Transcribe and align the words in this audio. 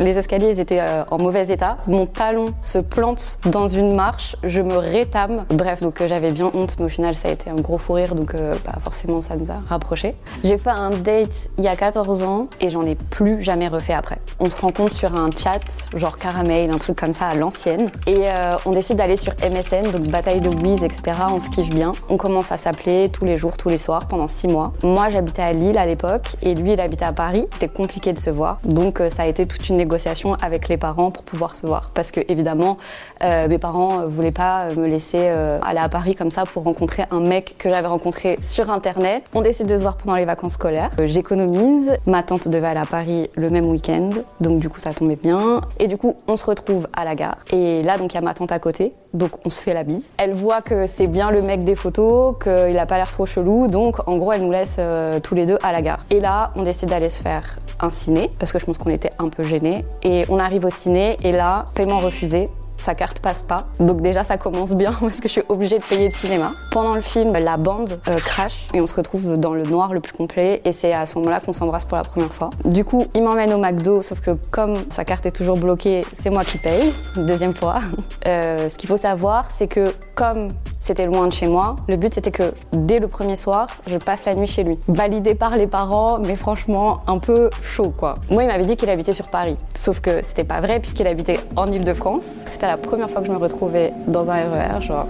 Les 0.00 0.16
escaliers 0.16 0.60
étaient 0.60 0.80
euh, 0.80 1.02
en 1.10 1.18
mauvais 1.18 1.48
état. 1.48 1.78
Mon 1.88 2.06
talon 2.06 2.46
se 2.62 2.78
plante 2.78 3.38
dans 3.46 3.66
une 3.66 3.94
marche. 3.96 4.36
Je 4.44 4.62
me 4.62 4.76
rétame. 4.76 5.44
Bref, 5.50 5.82
donc 5.82 6.00
euh, 6.00 6.06
j'avais 6.06 6.30
bien 6.30 6.50
honte, 6.54 6.76
mais 6.78 6.84
au 6.84 6.88
final 6.88 7.16
ça 7.16 7.28
a 7.28 7.32
été 7.32 7.50
un 7.50 7.56
gros 7.56 7.78
fou 7.78 7.94
rire, 7.94 8.14
donc 8.14 8.34
euh, 8.34 8.54
bah, 8.64 8.74
forcément 8.82 9.20
ça 9.20 9.34
nous 9.34 9.50
a 9.50 9.56
rapprochés. 9.66 10.14
J'ai 10.44 10.56
fait 10.56 10.70
un 10.70 10.90
date 10.90 11.50
il 11.58 11.64
y 11.64 11.68
a 11.68 11.74
14 11.74 12.22
ans 12.22 12.48
et 12.60 12.70
j'en 12.70 12.84
ai 12.84 12.94
plus 12.94 13.42
jamais 13.42 13.66
refait 13.66 13.92
après. 13.92 14.18
On 14.40 14.50
se 14.50 14.56
rencontre 14.56 14.92
sur 14.92 15.16
un 15.16 15.30
chat, 15.32 15.58
genre 15.96 16.16
caramel, 16.16 16.70
un 16.70 16.78
truc 16.78 16.96
comme 16.96 17.12
ça 17.12 17.26
à 17.26 17.34
l'ancienne, 17.34 17.90
et 18.06 18.28
euh, 18.28 18.56
on 18.66 18.70
décide 18.70 18.98
d'aller 18.98 19.16
sur 19.16 19.32
MSN, 19.42 19.90
donc 19.90 20.06
bataille 20.06 20.40
de 20.40 20.48
Wiz, 20.48 20.84
etc. 20.84 21.18
On 21.32 21.40
se 21.40 21.50
kiffe 21.50 21.70
bien. 21.70 21.90
On 22.08 22.16
commence 22.16 22.52
à 22.52 22.56
s'appeler 22.56 23.08
tous 23.08 23.24
les 23.24 23.36
jours, 23.36 23.56
tous 23.56 23.68
les 23.68 23.78
soirs 23.78 24.06
pendant 24.06 24.28
6 24.28 24.46
mois. 24.46 24.72
Moi 24.84 25.08
j'habitais 25.08 25.42
à 25.42 25.52
Lille 25.52 25.76
à 25.76 25.86
l'époque 25.86 26.36
et 26.40 26.54
lui 26.54 26.74
il 26.74 26.80
habitait 26.80 27.04
à 27.04 27.12
Paris. 27.12 27.48
C'était 27.52 27.66
compliqué 27.66 28.12
de 28.12 28.18
se 28.20 28.30
voir, 28.30 28.60
donc 28.64 29.00
euh, 29.00 29.10
ça 29.10 29.22
a 29.22 29.26
été 29.26 29.44
toute 29.44 29.68
une 29.68 29.76
négociation 29.76 30.34
avec 30.34 30.68
les 30.68 30.76
parents 30.76 31.10
pour 31.10 31.24
pouvoir 31.24 31.56
se 31.56 31.66
voir, 31.66 31.90
parce 31.92 32.12
que 32.12 32.20
évidemment 32.28 32.76
euh, 33.24 33.48
mes 33.48 33.58
parents 33.58 34.02
euh, 34.02 34.06
voulaient 34.06 34.30
pas 34.30 34.72
me 34.76 34.86
laisser 34.86 35.28
aller 35.28 35.80
à 35.80 35.88
Paris 35.88 36.14
comme 36.14 36.30
ça 36.30 36.44
pour 36.44 36.62
rencontrer 36.62 37.04
un 37.10 37.20
mec 37.20 37.56
que 37.58 37.68
j'avais 37.68 37.88
rencontré 37.88 38.38
sur 38.40 38.70
internet. 38.70 39.24
On 39.34 39.42
décide 39.42 39.66
de 39.66 39.76
se 39.76 39.82
voir 39.82 39.96
pendant 39.96 40.14
les 40.14 40.24
vacances 40.24 40.52
scolaires. 40.52 40.90
J'économise. 41.04 41.92
Ma 42.06 42.22
tante 42.22 42.46
devait 42.46 42.68
aller 42.68 42.80
à 42.80 42.86
Paris 42.86 43.30
le 43.34 43.50
même 43.50 43.66
week-end, 43.66 44.10
donc 44.40 44.60
du 44.60 44.68
coup 44.68 44.80
ça 44.80 44.92
tombait 44.92 45.16
bien. 45.16 45.60
Et 45.78 45.86
du 45.86 45.96
coup 45.96 46.16
on 46.26 46.36
se 46.36 46.44
retrouve 46.44 46.88
à 46.92 47.04
la 47.04 47.14
gare. 47.14 47.38
Et 47.52 47.82
là 47.82 47.98
donc 47.98 48.12
il 48.12 48.16
y 48.16 48.18
a 48.18 48.22
ma 48.22 48.34
tante 48.34 48.52
à 48.52 48.58
côté, 48.58 48.94
donc 49.14 49.30
on 49.44 49.50
se 49.50 49.60
fait 49.60 49.74
la 49.74 49.84
bise. 49.84 50.10
Elle 50.16 50.32
voit 50.32 50.62
que 50.62 50.86
c'est 50.86 51.06
bien 51.06 51.30
le 51.30 51.42
mec 51.42 51.64
des 51.64 51.74
photos, 51.74 52.36
qu'il 52.42 52.78
a 52.78 52.86
pas 52.86 52.96
l'air 52.96 53.10
trop 53.10 53.26
chelou, 53.26 53.68
donc 53.68 54.06
en 54.08 54.16
gros 54.16 54.32
elle 54.32 54.42
nous 54.42 54.52
laisse 54.52 54.76
euh, 54.78 55.20
tous 55.20 55.34
les 55.34 55.46
deux 55.46 55.58
à 55.62 55.72
la 55.72 55.82
gare. 55.82 55.98
Et 56.10 56.20
là 56.20 56.52
on 56.56 56.62
décide 56.62 56.88
d'aller 56.90 57.08
se 57.08 57.22
faire 57.22 57.58
un 57.80 57.90
ciné 57.90 58.30
parce 58.38 58.52
que 58.52 58.58
je 58.58 58.64
pense 58.64 58.78
qu'on 58.78 58.90
était 58.90 59.10
un 59.18 59.28
peu 59.28 59.42
gênés. 59.42 59.84
Et 60.02 60.24
on 60.28 60.38
arrive 60.38 60.64
au 60.64 60.70
ciné 60.70 61.16
et 61.22 61.32
là 61.32 61.64
paiement 61.74 61.98
refusé 61.98 62.48
sa 62.78 62.94
carte 62.94 63.20
passe 63.20 63.42
pas. 63.42 63.66
Donc 63.80 64.00
déjà 64.00 64.22
ça 64.24 64.38
commence 64.38 64.74
bien 64.74 64.92
parce 65.00 65.20
que 65.20 65.28
je 65.28 65.32
suis 65.32 65.42
obligée 65.48 65.78
de 65.78 65.84
payer 65.84 66.04
le 66.06 66.14
cinéma. 66.14 66.52
Pendant 66.70 66.94
le 66.94 67.00
film, 67.00 67.32
la 67.32 67.56
bande 67.56 68.00
euh, 68.08 68.16
crash 68.16 68.68
et 68.74 68.80
on 68.80 68.86
se 68.86 68.94
retrouve 68.94 69.36
dans 69.36 69.54
le 69.54 69.64
noir 69.64 69.92
le 69.92 70.00
plus 70.00 70.12
complet 70.12 70.60
et 70.64 70.72
c'est 70.72 70.92
à 70.92 71.06
ce 71.06 71.16
moment-là 71.18 71.40
qu'on 71.40 71.52
s'embrasse 71.52 71.84
pour 71.84 71.96
la 71.96 72.04
première 72.04 72.32
fois. 72.32 72.50
Du 72.64 72.84
coup, 72.84 73.06
il 73.14 73.22
m'emmène 73.22 73.52
au 73.52 73.58
McDo 73.58 74.02
sauf 74.02 74.20
que 74.20 74.32
comme 74.50 74.76
sa 74.88 75.04
carte 75.04 75.26
est 75.26 75.30
toujours 75.30 75.56
bloquée, 75.56 76.04
c'est 76.12 76.30
moi 76.30 76.44
qui 76.44 76.58
paye, 76.58 76.92
deuxième 77.16 77.54
fois. 77.54 77.80
Euh, 78.26 78.68
ce 78.68 78.76
qu'il 78.76 78.88
faut 78.88 78.96
savoir, 78.96 79.46
c'est 79.50 79.68
que 79.68 79.94
comme 80.14 80.50
c'était 80.88 81.04
loin 81.04 81.26
de 81.26 81.32
chez 81.34 81.46
moi. 81.46 81.76
Le 81.86 81.96
but 81.96 82.14
c'était 82.14 82.30
que 82.30 82.54
dès 82.72 82.98
le 82.98 83.08
premier 83.08 83.36
soir, 83.36 83.68
je 83.86 83.98
passe 83.98 84.24
la 84.24 84.34
nuit 84.34 84.46
chez 84.46 84.64
lui. 84.64 84.78
Validé 84.88 85.34
par 85.34 85.54
les 85.58 85.66
parents, 85.66 86.18
mais 86.18 86.34
franchement 86.34 87.00
un 87.06 87.18
peu 87.18 87.50
chaud 87.62 87.92
quoi. 87.94 88.14
Moi 88.30 88.44
il 88.44 88.46
m'avait 88.46 88.64
dit 88.64 88.74
qu'il 88.74 88.88
habitait 88.88 89.12
sur 89.12 89.26
Paris. 89.26 89.58
Sauf 89.74 90.00
que 90.00 90.22
c'était 90.22 90.44
pas 90.44 90.62
vrai 90.62 90.80
puisqu'il 90.80 91.06
habitait 91.06 91.40
en 91.56 91.70
Ile-de-France. 91.70 92.36
C'était 92.46 92.68
la 92.68 92.78
première 92.78 93.10
fois 93.10 93.20
que 93.20 93.26
je 93.26 93.32
me 93.32 93.36
retrouvais 93.36 93.92
dans 94.06 94.30
un 94.30 94.50
RER, 94.50 94.80
genre 94.80 95.06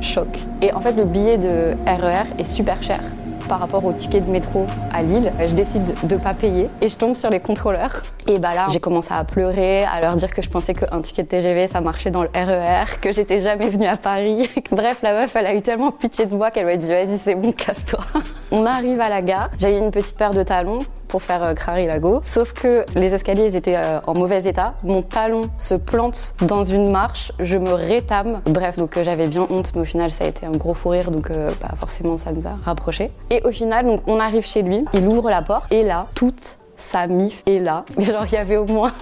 choc. 0.00 0.28
Et 0.62 0.72
en 0.72 0.80
fait 0.80 0.92
le 0.92 1.04
billet 1.04 1.36
de 1.36 1.74
RER 1.86 2.24
est 2.38 2.44
super 2.44 2.82
cher 2.82 3.00
par 3.48 3.58
rapport 3.58 3.84
au 3.84 3.92
ticket 3.92 4.20
de 4.20 4.30
métro 4.30 4.66
à 4.92 5.02
Lille. 5.02 5.32
Je 5.40 5.54
décide 5.54 5.94
de 6.06 6.16
pas 6.16 6.34
payer 6.34 6.70
et 6.80 6.88
je 6.88 6.96
tombe 6.96 7.16
sur 7.16 7.30
les 7.30 7.40
contrôleurs. 7.40 8.02
Et 8.26 8.38
bah 8.38 8.54
là, 8.54 8.66
j'ai 8.70 8.80
commencé 8.80 9.12
à 9.12 9.24
pleurer, 9.24 9.84
à 9.84 10.00
leur 10.00 10.14
dire 10.14 10.32
que 10.32 10.42
je 10.42 10.50
pensais 10.50 10.74
qu'un 10.74 11.00
ticket 11.00 11.22
de 11.22 11.28
TGV 11.28 11.66
ça 11.66 11.80
marchait 11.80 12.10
dans 12.10 12.22
le 12.22 12.30
RER, 12.34 13.00
que 13.00 13.10
j'étais 13.10 13.40
jamais 13.40 13.70
venue 13.70 13.86
à 13.86 13.96
Paris. 13.96 14.48
Bref, 14.70 14.98
la 15.02 15.14
meuf, 15.14 15.34
elle 15.34 15.46
a 15.46 15.54
eu 15.54 15.62
tellement 15.62 15.90
pitié 15.90 16.26
de 16.26 16.34
moi 16.34 16.50
qu'elle 16.50 16.66
m'a 16.66 16.76
dit 16.76 16.88
vas-y, 16.88 17.18
c'est 17.18 17.34
bon, 17.34 17.52
casse-toi. 17.52 18.00
On 18.52 18.66
arrive 18.66 19.00
à 19.00 19.08
la 19.08 19.22
gare. 19.22 19.48
J'avais 19.58 19.78
une 19.78 19.90
petite 19.90 20.16
paire 20.16 20.34
de 20.34 20.42
talons 20.42 20.80
pour 21.08 21.22
faire 21.22 21.42
euh, 21.42 21.54
crari 21.54 21.86
lago. 21.86 22.20
Sauf 22.22 22.52
que 22.52 22.84
les 22.94 23.14
escaliers 23.14 23.56
étaient 23.56 23.76
euh, 23.76 24.00
en 24.06 24.14
mauvais 24.14 24.44
état. 24.44 24.74
Mon 24.84 25.02
talon 25.02 25.42
se 25.56 25.74
plante 25.74 26.34
dans 26.42 26.62
une 26.62 26.90
marche, 26.90 27.32
je 27.38 27.58
me 27.58 27.72
rétame. 27.72 28.40
Bref, 28.44 28.76
donc 28.76 28.96
euh, 28.96 29.04
j'avais 29.04 29.26
bien 29.26 29.46
honte, 29.50 29.72
mais 29.74 29.82
au 29.82 29.84
final 29.84 30.10
ça 30.10 30.24
a 30.24 30.26
été 30.28 30.46
un 30.46 30.52
gros 30.52 30.74
fou 30.74 30.90
rire, 30.90 31.10
donc 31.10 31.30
euh, 31.30 31.50
bah, 31.60 31.68
forcément 31.78 32.16
ça 32.16 32.32
nous 32.32 32.46
a 32.46 32.56
rapprochés. 32.62 33.10
Et 33.30 33.42
au 33.44 33.50
final, 33.50 33.86
donc 33.86 34.02
on 34.06 34.20
arrive 34.20 34.46
chez 34.46 34.62
lui, 34.62 34.84
il 34.94 35.06
ouvre 35.08 35.30
la 35.30 35.42
porte 35.42 35.72
et 35.72 35.82
là, 35.82 36.06
toute 36.14 36.57
sa 36.78 37.06
mif 37.06 37.42
est 37.46 37.58
là. 37.58 37.84
Genre 37.98 38.24
il 38.26 38.32
y 38.32 38.38
avait 38.38 38.56
au 38.56 38.66
moins 38.66 38.92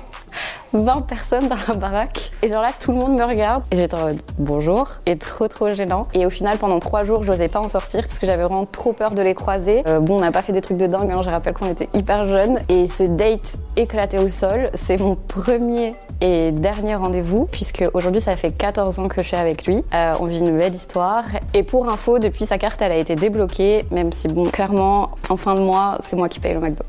20 0.73 1.03
personnes 1.03 1.49
dans 1.49 1.57
la 1.69 1.75
baraque. 1.75 2.31
Et 2.43 2.49
genre 2.49 2.63
là, 2.63 2.71
tout 2.79 2.93
le 2.93 2.99
monde 2.99 3.17
me 3.17 3.25
regarde. 3.25 3.65
Et 3.71 3.77
j'étais 3.77 3.95
en 3.95 4.07
mode 4.07 4.21
bonjour. 4.39 4.89
Et 5.07 5.17
trop, 5.17 5.49
trop 5.49 5.71
gênant. 5.71 6.07
Et 6.15 6.27
au 6.27 6.31
final, 6.31 6.59
pendant 6.59 6.81
trois 6.81 7.05
jours, 7.05 7.23
je 7.23 7.31
n'osais 7.31 7.49
pas 7.49 7.61
en 7.61 7.69
sortir 7.69 8.03
parce 8.03 8.19
que 8.19 8.27
j'avais 8.27 8.43
vraiment 8.43 8.67
trop 8.67 8.93
peur 8.93 9.13
de 9.13 9.23
les 9.23 9.35
croiser. 9.35 9.83
Euh, 9.87 10.01
bon, 10.01 10.17
on 10.17 10.21
n'a 10.21 10.33
pas 10.33 10.43
fait 10.43 10.53
des 10.53 10.61
trucs 10.61 10.77
de 10.77 10.87
dingue. 10.87 11.11
Hein. 11.11 11.23
Je 11.23 11.31
rappelle 11.31 11.55
qu'on 11.55 11.71
était 11.71 11.89
hyper 11.95 12.27
jeunes. 12.27 12.59
Et 12.69 12.87
ce 12.87 13.05
date 13.05 13.59
éclaté 13.77 14.19
au 14.19 14.29
sol, 14.29 14.71
c'est 14.75 14.99
mon 14.99 15.15
premier 15.15 15.95
et 16.21 16.53
dernier 16.53 16.95
rendez-vous. 16.97 17.47
Puisque 17.47 17.85
aujourd'hui, 17.95 18.21
ça 18.21 18.37
fait 18.37 18.51
14 18.51 18.99
ans 18.99 19.09
que 19.09 19.23
je 19.23 19.29
suis 19.29 19.37
avec 19.37 19.67
lui. 19.67 19.83
Euh, 19.95 20.15
on 20.21 20.27
vit 20.27 20.39
une 20.39 20.57
belle 20.57 20.75
histoire. 20.75 21.25
Et 21.55 21.63
pour 21.63 21.89
info, 21.89 22.19
depuis 22.19 22.45
sa 22.45 22.59
carte, 22.59 22.83
elle 22.83 22.93
a 22.93 22.97
été 22.97 23.15
débloquée. 23.15 23.85
Même 23.91 24.13
si, 24.13 24.29
bon, 24.29 24.45
clairement, 24.47 25.09
en 25.29 25.37
fin 25.37 25.55
de 25.55 25.61
mois, 25.61 25.99
c'est 26.03 26.17
moi 26.17 26.29
qui 26.29 26.41
paye 26.41 26.55
le 26.55 26.61
McDo. 26.61 26.85